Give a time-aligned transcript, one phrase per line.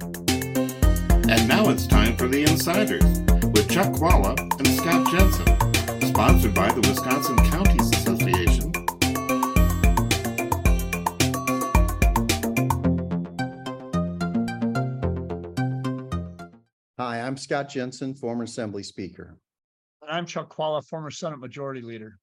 [0.00, 3.04] And now it's time for The Insiders
[3.52, 8.72] with Chuck Chvala and Scott Jensen, sponsored by the Wisconsin Counties Association.
[16.98, 19.38] Hi, I'm Scott Jensen, former Assembly Speaker.
[20.02, 22.18] And I'm Chuck Chvala, former Senate Majority Leader.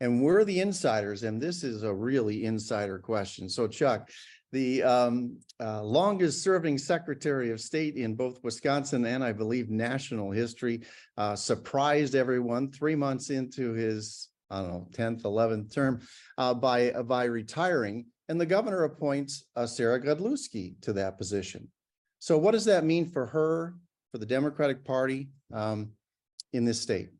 [0.00, 3.48] And we're the insiders, and this is a really insider question.
[3.48, 4.10] So Chuck,
[4.54, 10.30] the um, uh, longest serving Secretary of State in both Wisconsin and I believe national
[10.30, 10.82] history
[11.18, 16.00] uh, surprised everyone three months into his, I don't know, tenth, eleventh term
[16.38, 21.68] uh, by by retiring, and the governor appoints uh, Sarah Godlewski to that position.
[22.20, 23.74] So what does that mean for her,
[24.12, 25.90] for the Democratic Party um,
[26.52, 27.10] in this state?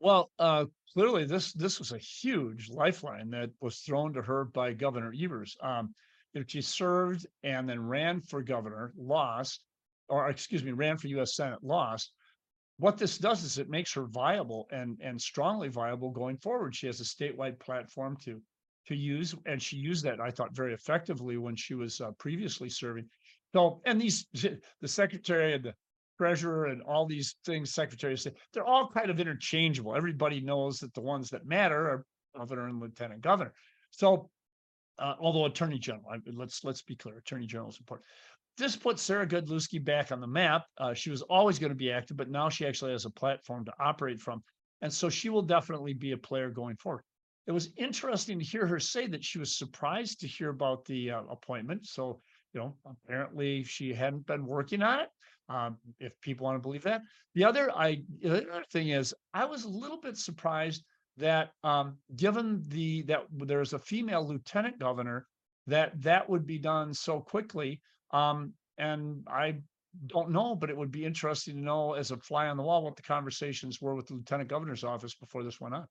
[0.00, 4.72] Well, uh, clearly this, this was a huge lifeline that was thrown to her by
[4.72, 5.56] Governor Evers.
[5.62, 5.94] Um,
[6.34, 9.64] know, she served and then ran for governor, lost,
[10.08, 12.12] or excuse me, ran for US Senate, lost.
[12.78, 16.74] What this does is it makes her viable and, and strongly viable going forward.
[16.74, 18.40] She has a statewide platform to,
[18.88, 22.68] to use, and she used that, I thought, very effectively when she was uh, previously
[22.68, 23.08] serving.
[23.54, 24.26] So, and these,
[24.80, 25.74] the secretary and the
[26.18, 29.96] treasurer and all these things, secretary of state, they're all kind of interchangeable.
[29.96, 32.04] Everybody knows that the ones that matter are
[32.36, 33.52] governor and lieutenant governor.
[33.90, 34.30] So,
[34.98, 38.06] uh, although attorney general, I, let's let's be clear, attorney general is important.
[38.56, 40.66] This puts Sarah Godlewski back on the map.
[40.78, 43.64] Uh, she was always going to be active, but now she actually has a platform
[43.64, 44.42] to operate from,
[44.82, 47.02] and so she will definitely be a player going forward.
[47.46, 51.10] It was interesting to hear her say that she was surprised to hear about the
[51.10, 51.86] uh, appointment.
[51.86, 52.20] So
[52.54, 55.08] you know, apparently she hadn't been working on it.
[55.48, 57.02] Um, if people want to believe that.
[57.34, 60.84] The other, I the other thing is, I was a little bit surprised
[61.18, 65.26] that, um, given the that there's a female lieutenant governor,
[65.66, 67.80] that that would be done so quickly.
[68.10, 69.56] Um, and I
[70.06, 72.82] don't know, but it would be interesting to know as a fly on the wall
[72.82, 75.86] what the conversations were with the lieutenant governor's office before this went on.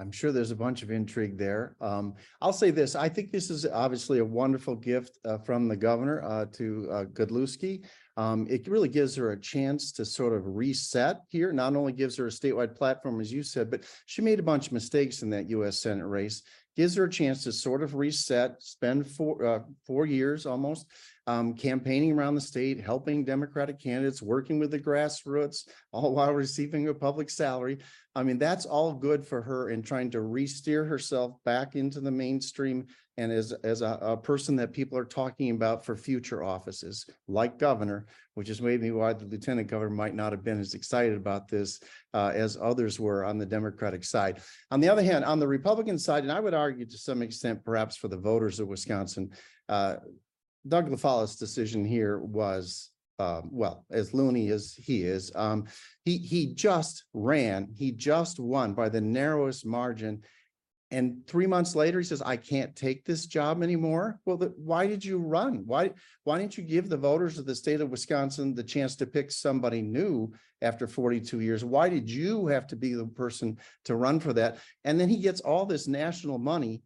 [0.00, 1.74] I'm sure there's a bunch of intrigue there.
[1.80, 5.76] Um, I'll say this, I think this is obviously a wonderful gift uh, from the
[5.76, 7.84] governor uh, to uh, Godlewski.
[8.16, 11.52] Um, it really gives her a chance to sort of reset here.
[11.52, 14.68] Not only gives her a statewide platform, as you said, but she made a bunch
[14.68, 16.42] of mistakes in that US Senate race.
[16.76, 20.86] Gives her a chance to sort of reset, spend four, uh, four years almost
[21.28, 26.88] um, campaigning around the state, helping Democratic candidates, working with the grassroots, all while receiving
[26.88, 27.78] a public salary.
[28.14, 32.10] I mean, that's all good for her in trying to re-steer herself back into the
[32.10, 32.86] mainstream
[33.18, 37.58] and as, as a, a person that people are talking about for future offices, like
[37.58, 41.46] governor, which is maybe why the lieutenant governor might not have been as excited about
[41.46, 41.78] this
[42.14, 44.40] uh, as others were on the Democratic side.
[44.70, 47.64] On the other hand, on the Republican side, and I would argue to some extent,
[47.64, 49.30] perhaps for the voters of Wisconsin,
[49.68, 49.96] uh,
[50.66, 55.66] Doug LaFollette's decision here was, uh, well, as loony as he is, um,
[56.04, 60.22] he, he just ran, he just won by the narrowest margin.
[60.90, 64.20] And three months later, he says, I can't take this job anymore.
[64.24, 65.64] Well, the, why did you run?
[65.66, 65.90] Why,
[66.24, 69.30] why didn't you give the voters of the state of Wisconsin the chance to pick
[69.30, 70.32] somebody new
[70.62, 71.62] after 42 years?
[71.62, 74.58] Why did you have to be the person to run for that?
[74.84, 76.82] And then he gets all this national money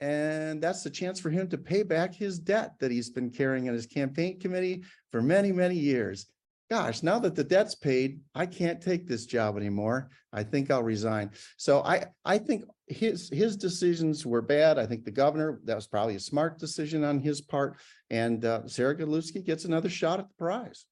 [0.00, 3.66] and that's the chance for him to pay back his debt that he's been carrying
[3.66, 6.26] in his campaign committee for many, many years.
[6.68, 10.10] Gosh, now that the debt's paid, I can't take this job anymore.
[10.32, 11.30] I think I'll resign.
[11.56, 14.76] So I, I think his, his decisions were bad.
[14.76, 17.78] I think the governor, that was probably a smart decision on his part.
[18.10, 20.86] And uh, Sarah Godlewski gets another shot at the prize.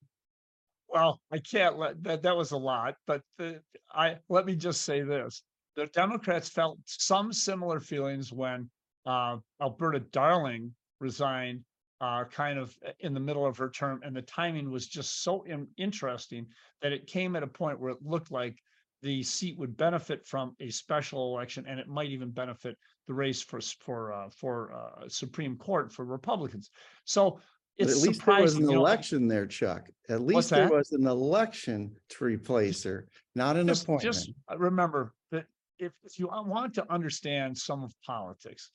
[0.88, 3.60] Well, I can't let that, that was a lot, but the,
[3.92, 5.42] I, let me just say this.
[5.75, 8.71] The Democrats felt some similar feelings when
[9.06, 11.65] uh, Alberta Darling resigned
[12.00, 15.42] uh, kind of in the middle of her term, and the timing was just so
[15.42, 16.47] in- interesting
[16.82, 18.59] that it came at a point where it looked like
[19.03, 22.76] the seat would benefit from a special election, and it might even benefit
[23.06, 26.71] the race for for uh, for uh, Supreme Court for Republicans.
[27.04, 27.32] So
[27.78, 29.89] But it's at least there was an you know, election there, Chuck.
[30.09, 34.15] At least there was an election to replace her, not an just, appointment.
[34.15, 35.45] just uh, remember that
[35.78, 38.71] if, if you want to understand some of politics,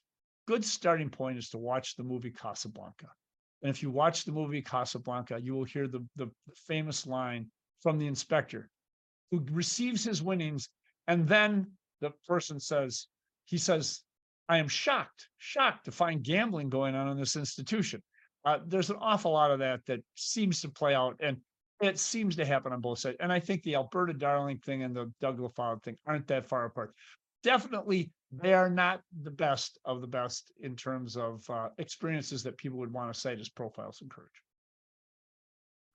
[0.49, 3.05] good starting point is to watch the movie Casablanca.
[3.61, 6.27] And if you watch the movie Casablanca, you will hear the, the
[6.67, 7.51] famous line
[7.81, 8.67] from the inspector
[9.29, 10.67] who receives his winnings.
[11.07, 11.67] And then
[12.01, 13.05] the person says,
[13.45, 14.01] he says,
[14.47, 18.01] I am shocked, shocked to find gambling going on in this institution.
[18.43, 21.37] Uh, there's an awful lot of that that seems to play out and
[21.79, 23.17] it seems to happen on both sides.
[23.19, 26.65] And I think the Alberta Darling thing and the Doug LaFollette thing aren't that far
[26.65, 26.95] apart.
[27.43, 32.57] Definitely they are not the best of the best in terms of uh, experiences that
[32.57, 34.29] people would want to cite as profiles in courage.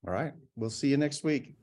[0.07, 1.55] All right, we'll see you next week.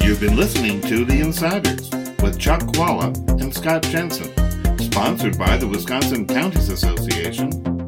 [0.00, 1.90] You've been listening to The Insiders
[2.22, 4.32] with Chuck Chvala and Scott Jensen,
[4.78, 7.79] sponsored by the Wisconsin Counties Association